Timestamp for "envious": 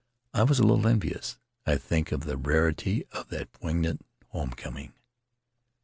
0.87-1.37